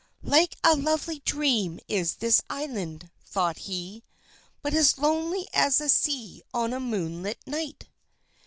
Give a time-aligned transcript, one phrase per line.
[0.23, 4.03] "Like a lovely dream is this island!" thought he,
[4.63, 7.87] "but as lonely as the sea on a moonlit night!"